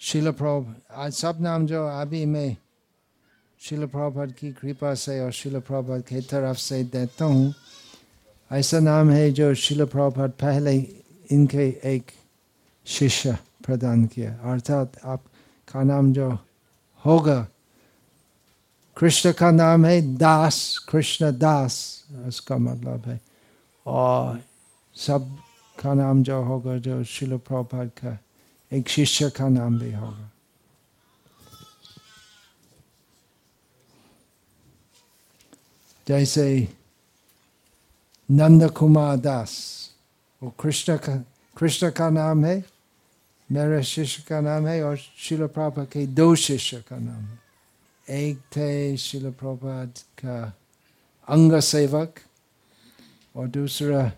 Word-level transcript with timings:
शिल 0.00 0.30
प्रभ 0.32 0.74
आज 0.96 1.12
सब 1.12 1.40
नाम 1.40 1.66
जो 1.66 1.86
अभी 1.86 2.24
मैं 2.26 2.56
शिल 3.60 3.86
प्रभुपाद 3.86 4.32
की 4.32 4.50
कृपा 4.52 4.92
से 4.94 5.18
और 5.20 5.32
शिल 5.32 5.58
प्रभुपाद 5.60 6.02
की 6.02 6.20
तरफ़ 6.20 6.56
से 6.58 6.82
देता 6.84 7.24
हूँ 7.24 7.52
ऐसा 8.50 8.78
नाम 8.80 9.10
है 9.10 9.30
जो 9.30 9.52
शिल 9.54 9.84
प्रभुपाद 9.84 10.30
पहले 10.40 10.74
इनके 11.30 11.66
एक 11.84 12.12
शिष्य 12.86 13.36
प्रदान 13.66 14.04
किया 14.06 14.32
अर्थात 14.52 14.98
आपका 15.04 15.82
नाम 15.82 16.12
जो 16.12 16.30
होगा 17.04 17.38
कृष्ण 18.96 19.32
का 19.32 19.50
नाम 19.50 19.86
है 19.86 20.00
दास 20.16 20.56
कृष्ण 20.88 21.30
दास 21.38 21.76
उसका 22.26 22.56
मतलब 22.58 23.06
है 23.06 23.20
और 23.86 24.40
सब 24.96 25.36
का 25.78 25.94
नाम 25.94 26.22
जो 26.22 26.42
होगा 26.42 26.78
जो 26.78 27.02
शिल 27.04 27.36
प्रभुपाद 27.38 27.90
का 27.98 28.18
एक 28.72 28.88
शिष्य 28.88 29.30
का 29.30 29.48
नाम 29.48 29.78
भी 29.78 29.92
होगा 29.92 30.30
जैसे 36.06 36.46
नंद 38.28 38.70
कुमार 38.70 39.16
दास 39.16 39.52
वो 40.42 40.52
कृष्ण 40.60 40.96
का 40.96 41.16
कृष्ण 41.56 41.90
का 41.90 42.08
नाम 42.10 42.44
है 42.44 42.62
मेरे 43.50 43.82
शिष्य 43.82 44.22
का 44.28 44.40
नाम 44.40 44.66
है 44.66 44.82
और 44.84 44.96
शिल 44.96 45.46
प्रभा 45.46 45.84
के 45.84 46.06
दो 46.06 46.34
शिष्य 46.34 46.82
का 46.88 46.98
नाम 46.98 47.24
है 47.24 47.38
एक 48.06 48.38
थे 48.56 48.96
शिल 48.96 49.30
प्रभात 49.30 49.98
का 50.18 50.40
अंग 51.28 51.58
सेवक 51.62 52.20
और 53.34 53.48
दूसरा 53.48 54.10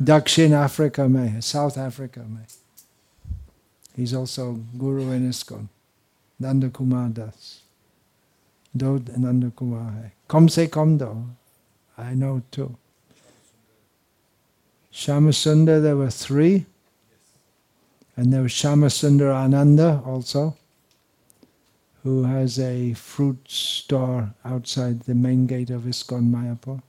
दक्षिण 0.00 0.52
अफ्रीका 0.54 1.06
में 1.06 1.26
है 1.26 1.40
साउथ 1.40 1.78
अफ्रीका 1.78 2.22
में 2.22 2.44
He's 3.96 4.12
also 4.12 4.54
Guru 4.76 5.12
in 5.12 5.28
ISKCON. 5.28 5.68
Nanda 6.40 6.68
Kumar 6.68 7.08
Das. 7.08 7.62
Do 8.76 9.02
Nanda 9.16 9.50
Kumar 9.50 9.92
hai. 9.92 10.12
Kom 10.26 10.48
se 10.48 10.66
kom 10.66 10.98
do. 10.98 11.30
I 11.96 12.14
know 12.14 12.42
two. 12.50 12.76
Shamasunder 14.92 15.80
there 15.80 15.96
were 15.96 16.10
three. 16.10 16.66
And 18.16 18.32
there 18.32 18.42
was 18.42 18.52
Shamasunder 18.52 19.32
Ananda 19.34 20.02
also, 20.06 20.56
who 22.02 22.24
has 22.24 22.60
a 22.60 22.94
fruit 22.94 23.38
store 23.48 24.34
outside 24.44 25.00
the 25.00 25.14
main 25.14 25.46
gate 25.46 25.70
of 25.70 25.82
ISKCON 25.82 26.30
Mayapur. 26.30 26.82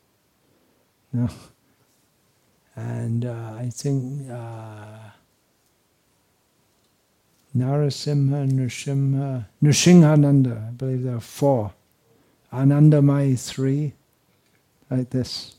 No. 1.14 1.30
And 2.78 3.24
uh, 3.24 3.54
I 3.58 3.70
think. 3.72 4.30
Uh, 4.30 5.12
Narasimha, 7.56 8.50
Nrsimha, 8.52 9.46
Nrsimhananda, 9.64 10.68
I 10.68 10.72
believe 10.72 11.04
there 11.04 11.16
are 11.16 11.22
four. 11.22 11.74
Anandamai, 12.52 13.40
three, 13.40 13.94
like 14.90 15.10
this. 15.10 15.56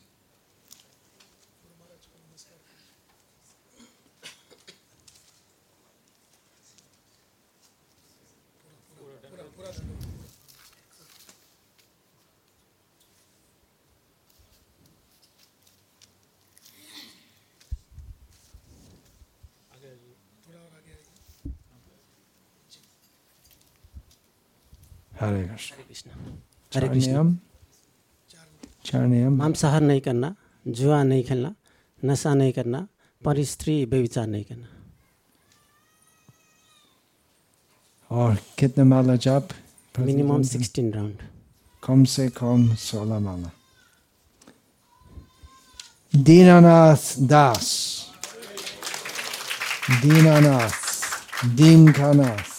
हरे 25.27 25.43
कृष्ण 25.47 26.11
हरे. 29.01 29.29
मांसाहार 29.29 29.81
नहीं 29.83 30.01
करना 30.01 30.35
जुआ 30.67 31.03
नहीं 31.03 31.23
खेलना 31.29 31.55
नशा 32.05 32.35
नहीं 32.41 32.53
करना 32.53 32.87
पर 33.23 33.43
स्त्री 33.53 33.85
व्यविचार 33.93 34.27
नहीं 34.27 34.45
करना 34.45 34.69
और 38.11 38.37
कितने 38.59 38.85
माला 38.85 39.17
जाप 39.27 39.49
मिनिमम 39.99 40.43
सिक्सटीन 40.53 40.93
राउंड 40.95 41.23
कम 41.83 42.05
से 42.15 42.29
कम 42.41 42.75
सोलह 42.89 43.19
माला 43.27 43.51
दीनानाथ 46.13 47.05
दास 47.33 47.67
दीनानाथ 50.03 50.71
दीन 51.57 51.89
का 51.99 52.13
नाथ 52.21 52.56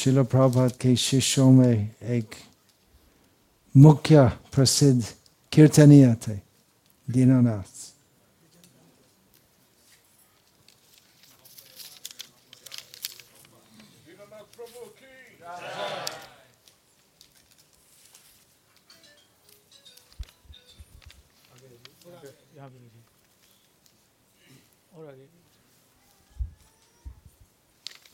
शिल 0.00 0.22
प्रभात 0.32 0.76
के 0.80 0.94
शिष्यों 0.96 1.50
में 1.52 1.90
एक 2.16 2.34
मुख्य 3.74 4.22
प्रसिद्ध 4.54 5.04
कीर्तनीय 5.52 6.14
थे 6.24 6.36
Dinanath 7.08 7.78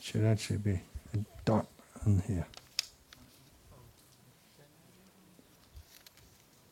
Should 0.01 0.25
actually 0.25 0.59
be 0.59 0.81
a 1.15 1.19
dot 1.45 1.76
enn 2.09 2.19
her. 2.29 2.47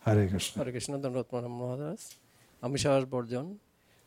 হরে 0.04 0.24
কৃষ্ণ 0.32 0.52
হরে 0.60 0.70
কৃষ্ণ 0.74 0.92
ধন্যবাদ 1.04 1.24
প্রণাম 1.30 1.54
মহাদাস 1.60 2.00
আমিষাহাস 2.66 3.04
বর্জন 3.14 3.46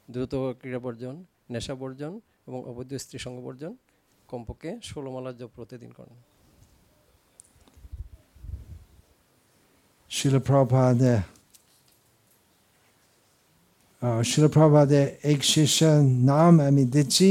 দ্রুত 0.08 0.34
ক্রীড়া 0.60 0.80
বর্জন 0.86 1.16
নেশা 1.54 1.76
বর্জন 1.82 2.14
এবং 2.48 2.60
অবৈধ 2.70 2.92
স্ত্রী 3.04 3.18
সঙ্গ 3.26 3.38
বর্জন 3.46 3.74
কমপক্ষে 4.30 4.72
ষোলোমালার 4.90 5.36
জপ 5.40 5.50
প্রতিদিন 5.58 5.92
করেন। 6.00 6.18
Srila 10.18 10.42
Prabhupada 14.56 15.00
এক 15.32 15.40
শিষ্যের 15.54 15.98
নাম 16.32 16.54
আমি 16.68 16.84
দিচ্ছি 16.94 17.30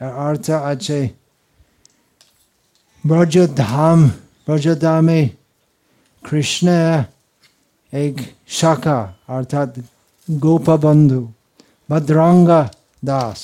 আর 0.00 0.10
অর্থ 0.26 0.46
আছে 0.72 0.98
ब्रजधाम 3.06 4.08
ब्रजधाम 4.46 5.04
में 5.04 5.30
कृष्ण 6.30 6.68
एक 7.92 8.16
शाखा 8.48 8.98
अर्थात 9.28 9.74
गोपबंधु 10.30 11.20
भद्रांग 11.90 12.48
दास 13.04 13.42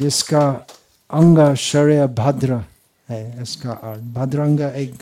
जिसका 0.00 0.48
अंग 1.10 1.54
शरीर 1.54 2.06
भद्र 2.06 2.64
है, 3.08 3.42
इसका 3.42 3.72
अर्थ, 3.72 4.00
भद्रंग 4.00 4.60
एक 4.60 4.94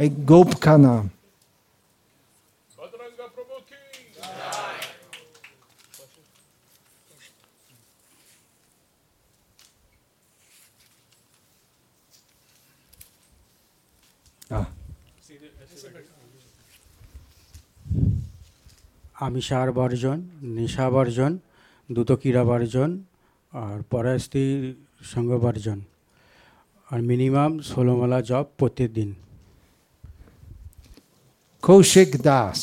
एक 0.00 0.24
गोप 0.26 0.54
का 0.54 0.76
नाम। 0.76 1.10
আমিষার 19.26 19.68
বর্জন, 19.78 20.18
নেশা 20.56 20.86
বর্জন 20.94 21.32
দ্রুত 21.92 22.10
ক্রীড়া 22.20 22.44
বর্জন, 22.50 22.90
আর 23.52 23.78
পরাস্ত্রীর 23.92 24.62
সঙ্গ 25.12 25.30
বর্জন 25.44 25.78
আর 26.90 27.00
মিনিমাম 27.10 27.52
ষোলোমালা 27.70 28.20
জব 28.28 28.46
প্রতিদিন 28.58 29.10
Kaushik 31.66 32.10
Das. 32.26 32.60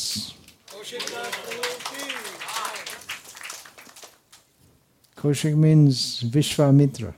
Kaushik 5.20 5.54
means 5.54 5.96
Vishwamitra. 6.32 7.12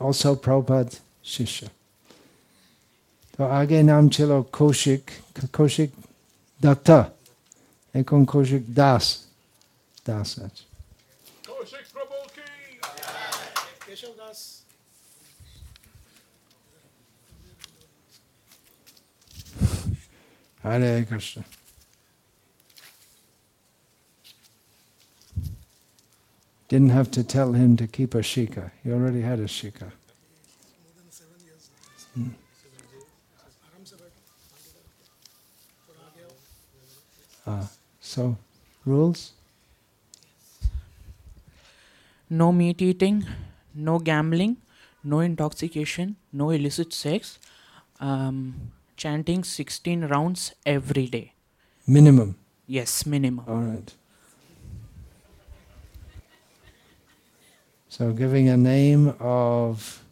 Also 0.00 0.34
Prabhupada 0.36 0.98
Shishya. 1.22 1.68
তো 3.38 3.42
আগে 3.60 3.78
নাম 3.90 4.04
ছিল 4.14 4.30
কৌশিক 4.58 5.02
কৌশিক 5.56 5.90
দত্তা 6.60 6.98
এখন 7.94 8.20
কৌশিক 8.32 8.64
দাস 8.80 9.04
দাস 10.06 10.30
আছে 10.46 10.64
হরে 20.64 20.90
Krishna 21.10 21.36
Didn't 26.70 26.94
have 26.98 27.10
to 27.12 27.22
tell 27.22 27.50
him 27.52 27.70
to 27.76 27.86
keep 27.96 28.12
a 28.14 28.22
shika. 28.32 28.64
He 28.82 28.88
already 28.96 29.22
had 29.30 29.38
a 29.38 29.48
shika. 29.58 29.88
Ah, 37.46 37.68
so, 38.00 38.36
rules? 38.84 39.32
no 42.28 42.52
meat 42.52 42.82
eating, 42.82 43.24
no 43.74 43.98
gambling, 43.98 44.56
no 45.04 45.20
intoxication, 45.20 46.16
no 46.32 46.50
illicit 46.50 46.92
sex, 46.92 47.38
um, 48.00 48.72
chanting 48.96 49.44
16 49.44 50.06
rounds 50.06 50.52
every 50.64 51.06
day. 51.06 51.32
Minimum. 51.86 52.36
Yes, 52.66 53.06
minimum. 53.06 53.44
All 53.46 53.60
right. 53.60 53.94
So, 57.88 58.12
giving 58.12 58.48
a 58.48 58.56
name 58.56 59.14
of 59.20 60.02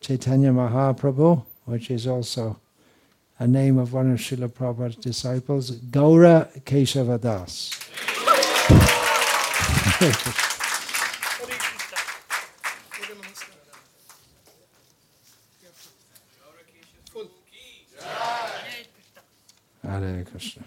Chaitanya 0.00 0.50
Mahaprabhu, 0.50 1.44
which 1.64 1.90
is 1.90 2.06
also 2.06 2.58
a 3.38 3.46
name 3.46 3.78
of 3.78 3.92
one 3.92 4.12
of 4.12 4.18
Srila 4.18 4.48
Prabhupada's 4.48 4.96
disciples, 4.96 5.72
Gaura 5.72 6.48
Keshavadas. 6.64 7.80
Hare 19.82 20.24
Krishna. 20.24 20.64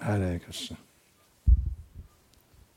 Hare 0.00 0.39
Krishna. 0.50 0.76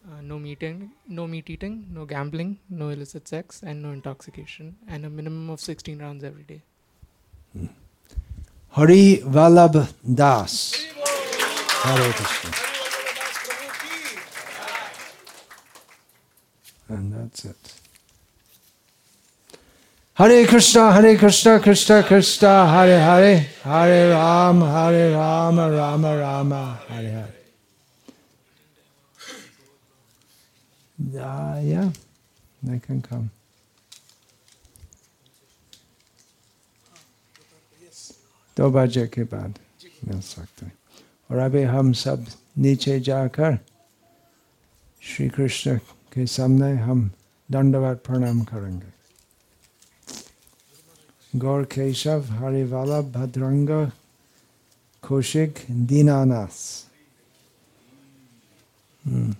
Uh, 0.06 0.22
no 0.22 0.38
meat 0.38 0.62
eating, 0.62 0.92
no 1.08 1.25
meat 1.25 1.50
eating, 1.50 1.88
no 1.92 2.06
gambling, 2.06 2.60
no 2.70 2.90
illicit 2.90 3.28
sex, 3.28 3.64
and 3.64 3.81
no 3.81 3.90
intoxication, 3.92 4.75
and 4.88 5.06
a 5.06 5.10
minimum 5.10 5.50
of 5.50 5.60
16 5.60 5.98
rounds 5.98 6.24
every 6.24 6.44
day. 6.44 6.62
Hari 8.70 9.22
Vallabh 9.25 9.92
Das. 10.22 10.86
Hare 11.84 12.14
Krishna. 12.14 12.52
And 16.90 17.14
that's 17.14 17.46
it. 17.46 17.74
Hare 20.14 20.46
Krishna, 20.46 20.92
Hare 20.92 21.18
Krishna, 21.18 21.60
Krishna 21.60 22.04
Krishna, 22.04 22.68
Hare 22.68 23.00
Hare, 23.00 23.38
Hare 23.64 24.10
Ram, 24.12 24.62
Hare 24.62 25.16
Rama, 25.16 25.72
Rama 25.72 26.18
Rama, 26.20 26.80
Hare 26.88 27.12
Hare. 27.12 27.43
Uh, 30.98 31.60
yeah, 31.63 31.92
they 32.62 32.80
can 32.80 33.01
come. 33.01 33.30
दो 38.57 38.69
बजे 38.72 39.06
के 39.13 39.24
बाद 39.34 39.60
मिल 40.07 40.19
सकते 40.22 40.66
हैं 40.66 40.74
और 41.31 41.38
अभी 41.45 41.62
हम 41.74 41.92
सब 42.01 42.25
नीचे 42.63 43.00
जाकर 43.10 43.57
श्री 45.01 45.28
कृष्ण 45.36 45.78
के 46.13 46.25
सामने 46.36 46.72
हम 46.78 47.10
दंडवत 47.50 48.04
प्रणाम 48.06 48.42
करेंगे 48.51 48.92
गौर 51.34 51.63
केशव 51.74 52.25
हरिवाला 52.39 53.00
भद्रंग 53.16 53.69
कौशिक 55.04 55.66
दीनानाथ 55.89 56.57
हम्म 59.04 59.34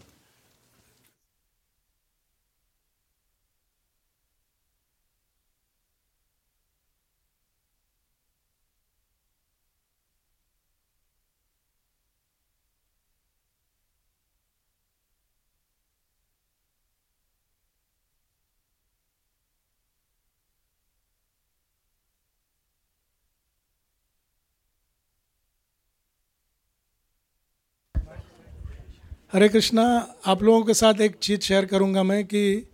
हरे 29.34 29.48
कृष्णा, 29.50 29.84
आप 30.26 30.42
लोगों 30.44 30.64
के 30.64 30.74
साथ 30.74 31.00
एक 31.02 31.16
चीज़ 31.18 31.40
शेयर 31.42 31.66
करूँगा 31.66 32.02
मैं 32.04 32.24
कि 32.26 32.70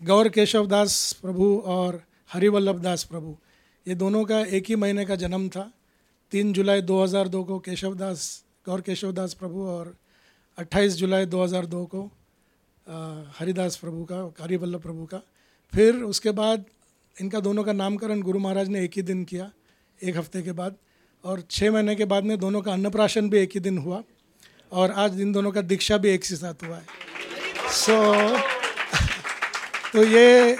गौर 0.00 0.28
केशव 0.28 0.66
दास 0.66 0.94
प्रभु 1.22 1.46
और 1.64 2.00
हरिवल्लभ 2.30 2.78
दास 2.82 3.04
प्रभु, 3.04 3.36
ये 3.86 3.94
दोनों 3.94 4.24
का 4.24 4.38
एक 4.40 4.64
ही 4.68 4.76
महीने 4.76 5.04
का 5.04 5.16
जन्म 5.16 5.48
था। 5.48 5.70
तीन 6.32 6.52
जुलाई 6.52 6.82
2002 6.82 7.42
को 7.44 7.58
केशव 7.58 7.94
दास, 7.94 8.44
गौर 8.66 8.80
केशव 8.80 9.12
दास 9.12 9.34
प्रभु 9.34 9.66
और 9.66 9.94
28 10.58 10.96
जुलाई 10.96 11.26
2002 11.26 11.84
को 11.86 12.02
हरिदास 13.38 13.76
प्रभु 13.76 14.04
का, 14.04 14.22
हरिवल्लभ 14.40 14.82
प्रभु 14.82 15.04
का। 15.04 15.20
फिर 15.72 16.02
उसके 16.04 16.30
बाद 16.32 16.64
इनका 17.16 17.40
दोनों 17.40 17.64
का 17.64 17.72
नामकरण 17.74 18.22
गुरु 18.22 18.38
महाराज 18.38 18.68
ने 18.68 18.84
एक 18.84 18.96
ही 18.96 19.02
दिन 19.02 19.24
किया, 19.24 19.50
एक 20.00 20.16
हफ़्ते 20.16 20.42
के 20.42 20.52
बाद, 20.54 20.76
और 21.24 21.44
छः 21.50 21.70
महीने 21.70 21.94
के 21.94 22.04
बाद 22.06 22.24
में 22.24 22.38
दोनों 22.38 22.62
का 22.62 22.72
अन्नप्राशन 22.72 23.30
भी 23.30 23.38
एक 23.38 23.50
ही 23.54 23.60
दिन 23.60 23.78
हुआ। 23.78 24.02
और 24.74 24.90
आज 24.90 25.20
इन 25.20 25.32
दोनों 25.32 25.52
का 25.52 25.60
दीक्षा 25.60 25.96
भी 25.96 26.10
एक 26.10 26.24
ही 26.24 26.36
साथ 26.36 26.54
हुआ 26.64 26.76
है। 26.76 26.86
सो 27.72 27.92
so, 27.92 28.40
तो 29.92 30.04
ये 30.04 30.56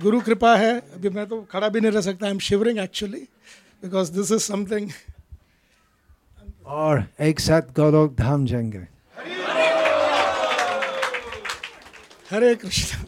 गुरु 0.00 0.20
कृपा 0.20 0.56
है। 0.56 0.78
अभी 0.80 1.08
मैं 1.08 1.26
तो 1.26 1.42
खड़ा 1.42 1.68
भी 1.68 1.80
नहीं 1.80 1.92
रह 1.92 2.00
सकता। 2.00 2.26
I 2.26 2.32
am 2.32 2.38
shivering 2.38 2.78
actually 2.78 3.20
because 3.82 4.12
this 4.12 4.32
is 4.32 4.42
something 4.42 4.90
और 6.66 7.04
एक 7.20 7.40
साथ 7.40 7.62
गौरव 7.76 8.14
धाम 8.14 8.46
जाएँगे। 8.46 8.86
हरे 12.30 12.54
कृष्ण। 12.54 12.98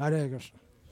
हरे 0.00 0.28
कृष्ण। 0.28 0.59